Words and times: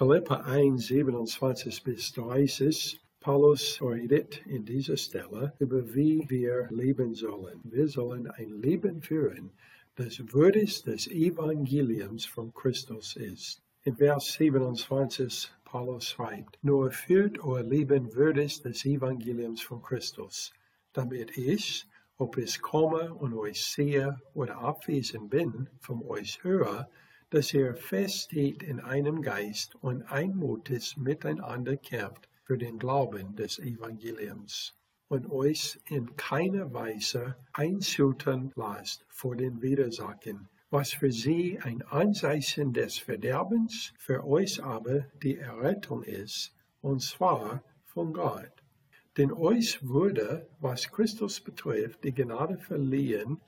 Philippa 0.00 0.36
1, 0.46 0.86
27 0.86 1.84
bis 1.84 2.12
30. 2.14 2.98
Paulus 3.20 3.82
redet 3.82 4.40
in 4.46 4.64
dieser 4.64 4.96
Stelle 4.96 5.52
über 5.58 5.94
wie 5.94 6.24
wir 6.30 6.68
leben 6.70 7.12
sollen. 7.14 7.60
Wir 7.64 7.86
sollen 7.86 8.26
ein 8.30 8.62
Leben 8.62 9.02
führen, 9.02 9.50
das 9.96 10.18
würdig 10.32 10.84
des 10.84 11.06
Evangeliums 11.06 12.24
von 12.24 12.50
Christus 12.54 13.14
ist. 13.16 13.60
In 13.84 13.96
Vers 13.96 14.32
27 14.38 15.52
Paulus 15.64 16.06
schreibt, 16.06 16.56
nur 16.64 16.90
führt 16.90 17.38
euer 17.44 17.62
Leben 17.62 18.14
würdig 18.14 18.62
des 18.62 18.86
Evangeliums 18.86 19.60
von 19.60 19.82
Christus, 19.82 20.50
damit 20.94 21.36
ich, 21.36 21.86
ob 22.16 22.38
ich 22.38 22.62
komme 22.62 23.12
und 23.12 23.34
euch 23.34 23.62
sehe 23.62 24.18
oder 24.32 24.56
abwesend 24.60 25.28
bin, 25.28 25.68
von 25.78 26.02
euch 26.04 26.42
höre, 26.42 26.88
dass 27.30 27.54
ihr 27.54 27.74
feststeht 27.74 28.62
in 28.62 28.80
einem 28.80 29.22
Geist 29.22 29.76
und 29.76 30.02
einmutig 30.02 30.96
miteinander 30.96 31.76
kämpft 31.76 32.28
für 32.44 32.58
den 32.58 32.78
Glauben 32.78 33.36
des 33.36 33.58
Evangeliums 33.60 34.74
und 35.08 35.30
euch 35.30 35.78
in 35.88 36.16
keiner 36.16 36.72
Weise 36.72 37.36
einschüchtern 37.52 38.52
lasst 38.54 39.04
vor 39.08 39.36
den 39.36 39.62
Widersachen, 39.62 40.48
was 40.70 40.92
für 40.92 41.10
sie 41.10 41.58
ein 41.60 41.82
Anzeichen 41.82 42.72
des 42.72 42.98
Verderbens, 42.98 43.92
für 43.98 44.24
euch 44.24 44.62
aber 44.62 45.06
die 45.22 45.36
Errettung 45.36 46.02
ist, 46.04 46.54
und 46.80 47.02
zwar 47.02 47.62
von 47.84 48.12
Gott. 48.12 48.52
Denn 49.16 49.32
euch 49.32 49.86
wurde, 49.86 50.48
was 50.60 50.90
Christus 50.90 51.40
betrifft, 51.40 52.04
die 52.04 52.14
Gnade 52.14 52.58
verliehen, 52.58 53.40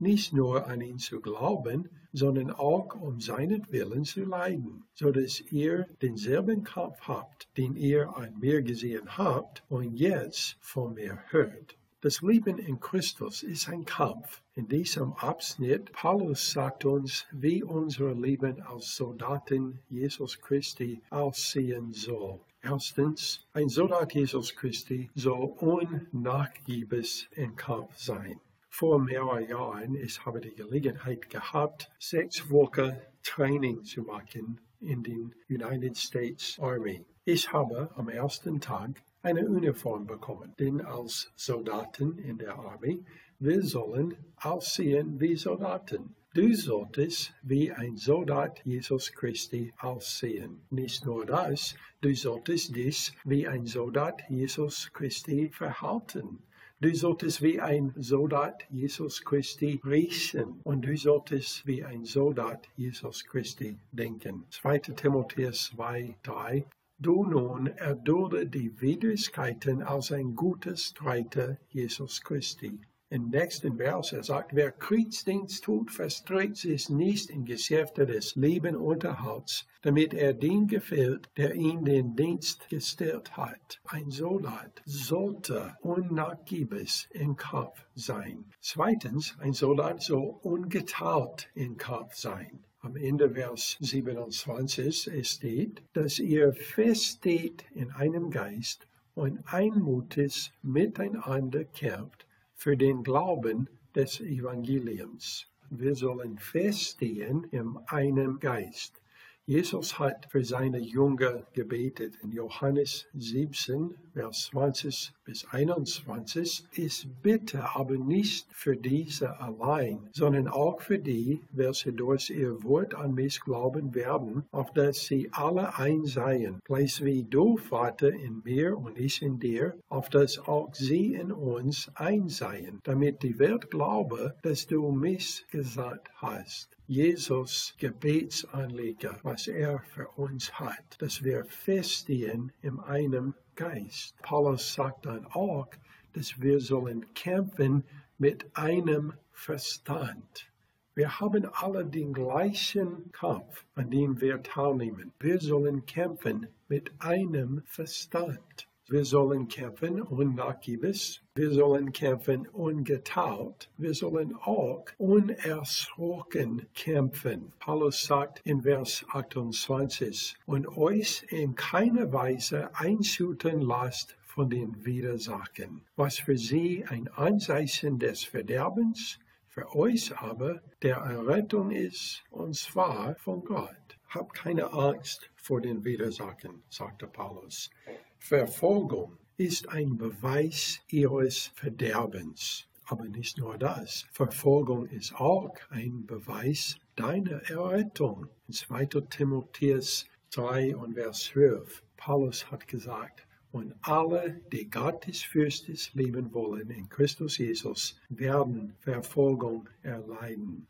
nicht 0.00 0.32
nur 0.32 0.66
an 0.66 0.80
ihn 0.80 0.98
zu 0.98 1.20
glauben, 1.20 1.88
sondern 2.12 2.50
auch 2.50 2.94
um 2.94 3.20
seinetwillen 3.20 4.04
zu 4.04 4.24
leiden, 4.24 4.84
so 4.94 5.10
dass 5.10 5.40
ihr 5.40 5.86
denselben 6.02 6.64
Kampf 6.64 7.00
habt, 7.02 7.48
den 7.56 7.74
ihr 7.76 8.16
an 8.16 8.38
mir 8.38 8.62
gesehen 8.62 9.16
habt 9.16 9.62
und 9.68 9.94
jetzt 9.94 10.56
von 10.60 10.94
mir 10.94 11.18
hört. 11.28 11.76
Das 12.00 12.22
Leben 12.22 12.58
in 12.58 12.78
Christus 12.78 13.42
ist 13.42 13.68
ein 13.68 13.84
Kampf. 13.84 14.40
In 14.54 14.68
diesem 14.68 15.14
Abschnitt, 15.14 15.92
Paulus 15.92 16.52
sagt 16.52 16.84
uns, 16.84 17.26
wie 17.32 17.64
unser 17.64 18.14
Leben 18.14 18.62
als 18.62 18.94
Soldaten 18.94 19.80
Jesus 19.88 20.40
Christi 20.40 21.02
aussehen 21.10 21.92
soll. 21.92 22.40
Erstens, 22.62 23.46
ein 23.52 23.68
Soldat 23.68 24.14
Jesus 24.14 24.54
Christi 24.54 25.10
soll 25.16 25.46
unnachgiebig 25.58 27.28
im 27.32 27.56
Kampf 27.56 27.96
sein. 27.96 28.40
Vor 28.70 28.98
mehreren 28.98 29.48
Jahren, 29.48 29.94
ich 29.94 30.24
habe 30.24 30.40
die 30.40 30.54
Gelegenheit 30.54 31.30
gehabt, 31.30 31.90
sechs 31.98 32.50
Wochen 32.50 32.92
Training 33.22 33.84
zu 33.84 34.02
machen 34.02 34.60
in 34.80 35.02
den 35.02 35.34
United 35.48 35.96
States 35.96 36.58
Army. 36.60 37.04
Ich 37.24 37.52
habe 37.52 37.90
am 37.96 38.08
ersten 38.08 38.60
Tag 38.60 39.02
eine 39.22 39.46
Uniform 39.46 40.06
bekommen. 40.06 40.54
Denn 40.58 40.80
als 40.80 41.32
Soldaten 41.36 42.18
in 42.18 42.38
der 42.38 42.56
Armee, 42.56 43.04
wir 43.40 43.62
sollen 43.62 44.14
aussehen 44.36 45.20
wie 45.20 45.36
Soldaten. 45.36 46.16
Du 46.34 46.54
solltest 46.54 47.32
wie 47.42 47.72
ein 47.72 47.96
Soldat 47.96 48.60
Jesus 48.64 49.12
Christi 49.12 49.72
aussehen. 49.78 50.60
Nicht 50.70 51.06
nur 51.06 51.24
das, 51.24 51.74
du 52.00 52.14
solltest 52.14 52.74
dich 52.74 53.12
wie 53.24 53.46
ein 53.46 53.64
Soldat 53.64 54.22
Jesus 54.28 54.90
Christi 54.92 55.50
verhalten. 55.50 56.42
Du 56.80 56.94
solltest 56.94 57.42
wie 57.42 57.60
ein 57.60 57.92
Soldat 57.96 58.64
Jesus 58.70 59.24
Christi 59.24 59.80
riechen 59.84 60.60
und 60.64 60.84
du 60.84 60.96
solltest 60.96 61.66
wie 61.66 61.82
ein 61.82 62.04
Soldat 62.04 62.68
Jesus 62.76 63.24
Christi 63.24 63.78
denken. 63.92 64.44
2. 64.50 64.78
Timotheus 64.78 65.72
2, 65.76 66.16
3 66.22 66.64
Du 66.98 67.24
nun 67.24 67.68
erdulde 67.68 68.46
die 68.46 68.80
Widrigkeiten 68.80 69.82
als 69.82 70.10
ein 70.10 70.34
guter 70.34 70.76
Streiter 70.76 71.56
Jesus 71.70 72.20
Christi. 72.20 72.80
Im 73.10 73.30
nächsten 73.30 73.78
Vers, 73.78 74.12
er 74.12 74.22
sagt, 74.22 74.54
wer 74.54 74.70
Kriegsdienst 74.70 75.64
tut, 75.64 75.90
verstrickt 75.90 76.58
sich 76.58 76.90
nicht 76.90 77.30
in 77.30 77.46
Geschäfte 77.46 78.04
des 78.04 78.36
Lebenunterhalts, 78.36 79.66
damit 79.80 80.12
er 80.12 80.34
den 80.34 80.66
gefällt, 80.66 81.30
der 81.38 81.54
ihn 81.54 81.86
den 81.86 82.16
Dienst 82.16 82.68
gestellt 82.68 83.34
hat. 83.34 83.80
Ein 83.84 84.10
Soldat 84.10 84.82
sollte 84.84 85.74
unnachgiebig 85.80 87.08
im 87.12 87.36
Kampf 87.36 87.86
sein. 87.94 88.44
Zweitens, 88.60 89.34
ein 89.38 89.54
Soldat 89.54 90.02
soll 90.02 90.34
ungeteilt 90.42 91.48
im 91.54 91.78
Kampf 91.78 92.14
sein 92.14 92.62
am 92.80 92.96
Ende 92.96 93.30
Vers 93.30 93.76
27 93.80 95.08
es 95.08 95.30
steht, 95.30 95.82
dass 95.94 96.18
ihr 96.18 96.52
feststeht 96.52 97.64
in 97.74 97.90
einem 97.90 98.30
Geist 98.30 98.86
und 99.14 99.40
einmutig 99.52 100.52
miteinander 100.62 101.64
kämpft 101.64 102.27
für 102.58 102.76
den 102.76 103.04
Glauben 103.04 103.68
des 103.94 104.20
Evangeliums. 104.20 105.46
Wir 105.70 105.94
sollen 105.94 106.38
feststehen 106.38 107.44
in 107.52 107.78
einem 107.86 108.40
Geist. 108.40 109.00
Jesus 109.48 109.98
hat 109.98 110.26
für 110.30 110.44
seine 110.44 110.78
Jünger 110.78 111.46
gebetet. 111.54 112.12
In 112.22 112.32
Johannes 112.32 113.06
17, 113.14 113.94
Vers 114.12 114.50
20 114.52 115.14
bis 115.24 115.46
21, 115.46 116.66
ich 116.72 117.08
bitte 117.22 117.74
aber 117.74 117.96
nicht 117.96 118.46
für 118.52 118.76
diese 118.76 119.40
allein, 119.40 120.10
sondern 120.12 120.48
auch 120.48 120.82
für 120.82 120.98
die, 120.98 121.40
welche 121.50 121.94
durch 121.94 122.28
ihr 122.28 122.62
Wort 122.62 122.94
an 122.94 123.14
mich 123.14 123.40
glauben 123.40 123.94
werden, 123.94 124.44
auf 124.50 124.70
dass 124.74 125.06
sie 125.06 125.30
alle 125.32 125.78
eins 125.78 126.12
seien, 126.12 126.60
gleich 126.64 127.02
wie 127.02 127.24
du, 127.24 127.56
Vater, 127.56 128.12
in 128.12 128.42
mir 128.44 128.76
und 128.76 128.98
ich 128.98 129.22
in 129.22 129.38
dir, 129.38 129.74
auf 129.88 130.10
dass 130.10 130.38
auch 130.38 130.74
sie 130.74 131.14
in 131.14 131.32
uns 131.32 131.90
eins 131.94 132.36
seien, 132.36 132.80
damit 132.84 133.22
die 133.22 133.38
Welt 133.38 133.70
glaube, 133.70 134.34
dass 134.42 134.66
du 134.66 134.90
mich 134.90 135.46
gesagt 135.50 136.10
hast. 136.16 136.77
Jesus 136.90 137.74
Gebetsanliegen, 137.76 139.16
was 139.22 139.46
er 139.46 139.80
für 139.80 140.08
uns 140.16 140.58
hat, 140.58 140.96
dass 141.00 141.22
wir 141.22 141.44
feststehen 141.44 142.50
in 142.62 142.80
einem 142.80 143.34
Geist. 143.56 144.16
Paulus 144.22 144.72
sagt 144.72 145.04
dann 145.04 145.26
auch, 145.26 145.68
dass 146.14 146.40
wir 146.40 146.60
sollen 146.60 147.04
kämpfen 147.12 147.84
mit 148.16 148.46
einem 148.56 149.12
Verstand. 149.32 150.50
Wir 150.94 151.20
haben 151.20 151.44
alle 151.52 151.84
den 151.84 152.14
gleichen 152.14 153.12
Kampf, 153.12 153.66
an 153.74 153.90
dem 153.90 154.18
wir 154.22 154.42
teilnehmen. 154.42 155.12
Wir 155.20 155.40
sollen 155.40 155.84
kämpfen 155.84 156.46
mit 156.68 156.90
einem 157.00 157.60
Verstand. 157.66 158.66
Wir 158.88 159.04
sollen 159.04 159.46
kämpfen 159.48 160.00
unnachgiebig. 160.00 161.20
Wir 161.38 161.52
sollen 161.52 161.92
kämpfen 161.92 162.48
ungeteilt. 162.48 163.70
Wir 163.76 163.94
sollen 163.94 164.34
auch 164.34 164.86
unerschrocken 164.98 166.66
kämpfen. 166.74 167.52
Paulus 167.60 168.02
sagt 168.02 168.40
in 168.44 168.62
Vers 168.62 169.04
28, 169.12 170.34
und 170.46 170.66
euch 170.76 171.24
in 171.28 171.54
keiner 171.54 172.12
Weise 172.12 172.74
einschüchtern 172.74 173.60
lasst 173.60 174.16
von 174.24 174.50
den 174.50 174.84
Widersachen, 174.84 175.82
was 175.94 176.18
für 176.18 176.36
sie 176.36 176.84
ein 176.88 177.06
Anzeichen 177.06 178.00
des 178.00 178.24
Verderbens, 178.24 179.20
für 179.46 179.76
euch 179.76 180.18
aber 180.18 180.60
der 180.82 180.96
Errettung 180.96 181.70
ist, 181.70 182.24
und 182.30 182.56
zwar 182.56 183.14
von 183.14 183.44
Gott. 183.44 183.96
Habt 184.08 184.34
keine 184.34 184.72
Angst 184.72 185.30
vor 185.36 185.60
den 185.60 185.84
Widersachen, 185.84 186.64
sagte 186.68 187.06
Paulus. 187.06 187.70
Verfolgung 188.18 189.18
ist 189.38 189.68
ein 189.68 189.96
Beweis 189.96 190.80
ihres 190.88 191.52
Verderbens. 191.54 192.66
Aber 192.86 193.04
nicht 193.04 193.38
nur 193.38 193.56
das. 193.56 194.04
Verfolgung 194.10 194.86
ist 194.86 195.14
auch 195.14 195.54
ein 195.70 196.06
Beweis 196.06 196.76
deiner 196.96 197.48
Errettung. 197.48 198.26
In 198.48 198.54
2. 198.54 198.86
Timotheus 199.08 200.06
3 200.30 200.74
und 200.76 200.94
Vers 200.94 201.20
12. 201.26 201.84
Paulus 201.96 202.50
hat 202.50 202.66
gesagt, 202.66 203.28
und 203.52 203.74
alle, 203.82 204.40
die 204.52 204.68
gottesfürchtig 204.68 205.94
leben 205.94 206.34
wollen 206.34 206.70
in 206.70 206.88
Christus 206.88 207.38
Jesus, 207.38 208.00
werden 208.08 208.74
Verfolgung 208.80 209.68
erleiden. 209.82 210.66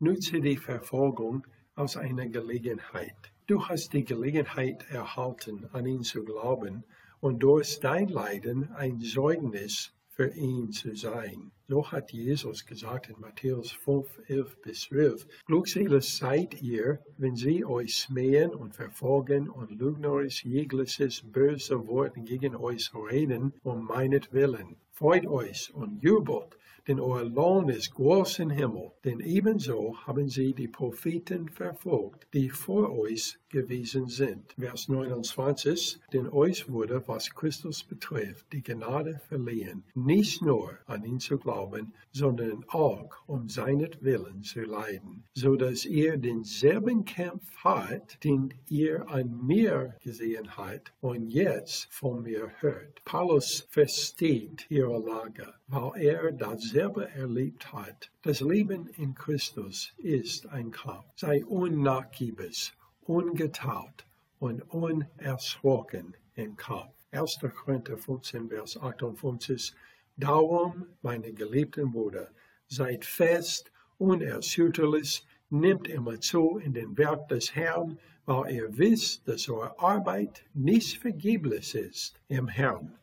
Nutze 0.00 0.40
die 0.40 0.58
Verfolgung 0.58 1.46
als 1.74 1.96
eine 1.96 2.28
Gelegenheit. 2.28 3.32
Du 3.50 3.66
hast 3.66 3.94
die 3.94 4.04
Gelegenheit 4.04 4.88
erhalten, 4.90 5.68
an 5.72 5.84
ihn 5.84 6.04
zu 6.04 6.22
glauben 6.22 6.84
und 7.18 7.42
durch 7.42 7.80
dein 7.80 8.06
Leiden 8.06 8.70
ein 8.74 9.00
Zeugnis 9.00 9.92
für 10.06 10.32
ihn 10.36 10.70
zu 10.70 10.94
sein. 10.94 11.50
So 11.66 11.90
hat 11.90 12.12
Jesus 12.12 12.64
gesagt 12.64 13.08
in 13.08 13.18
Matthäus 13.18 13.72
5, 13.72 14.20
11 14.28 14.62
bis 14.62 14.82
12. 14.82 15.26
Glückselig 15.46 16.16
seid 16.16 16.62
ihr, 16.62 17.00
wenn 17.18 17.34
sie 17.34 17.64
euch 17.64 17.96
smähen 17.96 18.50
und 18.50 18.76
verfolgen 18.76 19.50
und 19.50 19.72
lügnerisch 19.72 20.44
jegliches 20.44 21.20
böse 21.20 21.88
Wort 21.88 22.14
gegen 22.18 22.54
euch 22.54 22.92
reden 22.94 23.52
um 23.64 23.84
meinetwillen. 23.84 24.76
Freut 24.92 25.26
euch 25.26 25.74
und 25.74 26.04
jubelt, 26.04 26.56
denn 26.86 27.00
euer 27.00 27.24
Lohn 27.24 27.68
ist 27.68 27.94
groß 27.94 28.40
im 28.40 28.50
Himmel. 28.50 28.90
Denn 29.04 29.20
ebenso 29.20 29.96
haben 30.06 30.28
sie 30.28 30.52
die 30.54 30.68
Propheten 30.68 31.48
verfolgt, 31.48 32.26
die 32.32 32.50
vor 32.50 32.90
euch 32.98 33.38
gewesen 33.50 34.08
sind. 34.08 34.54
Vers 34.58 34.88
29, 34.88 36.00
denn 36.12 36.28
euch 36.28 36.70
wurde, 36.70 37.02
was 37.06 37.30
Christus 37.34 37.82
betrifft, 37.84 38.46
die 38.52 38.62
Gnade 38.62 39.20
verliehen, 39.28 39.84
nicht 39.94 40.42
nur 40.42 40.78
an 40.86 41.04
ihn 41.04 41.18
zu 41.18 41.38
glauben, 41.38 41.92
sondern 42.12 42.64
auch 42.68 43.10
um 43.26 43.48
seinetwillen 43.48 44.42
zu 44.42 44.62
leiden, 44.62 45.24
so 45.34 45.56
dass 45.56 45.84
ihr 45.84 46.16
denselben 46.16 47.04
Kampf 47.04 47.42
habt, 47.62 48.22
den 48.24 48.54
ihr 48.68 49.08
an 49.08 49.46
mir 49.46 49.96
gesehen 50.02 50.56
habt 50.56 50.92
und 51.00 51.28
jetzt 51.28 51.88
von 51.92 52.22
mir 52.22 52.50
hört. 52.60 53.04
Paulus 53.04 53.66
versteht 53.70 54.66
ihre 54.70 54.98
Lage, 54.98 55.54
weil 55.66 56.02
er 56.02 56.32
dasselbe 56.70 57.10
erlebt 57.10 57.72
hat. 57.72 58.10
Das 58.22 58.40
Leben 58.40 58.86
in 58.96 59.14
Christus 59.14 59.92
ist 59.96 60.46
ein 60.50 60.70
Kampf. 60.70 61.04
Sei 61.16 61.44
unnachgiebig, 61.44 62.72
ungetaut 63.02 64.06
und 64.38 64.62
unerschrocken 64.70 66.16
im 66.34 66.56
Kampf. 66.56 66.94
1. 67.10 67.40
Korinther 67.56 67.98
15, 67.98 68.48
Vers 68.50 68.80
58. 68.80 69.74
Darum, 70.16 70.86
meine 71.02 71.32
geliebten 71.32 71.90
Brüder, 71.90 72.28
seid 72.68 73.04
fest, 73.04 73.72
unerschütterlich, 73.98 75.26
nimmt 75.48 75.88
immer 75.88 76.20
zu 76.20 76.58
in 76.58 76.72
den 76.72 76.96
Werk 76.96 77.26
des 77.28 77.52
Herrn, 77.56 77.98
weil 78.26 78.54
ihr 78.54 78.78
wisst, 78.78 79.26
dass 79.26 79.48
eure 79.48 79.76
Arbeit 79.80 80.44
nicht 80.54 80.98
vergeblich 80.98 81.74
ist 81.74 82.14
im 82.28 82.46
Herrn. 82.46 82.94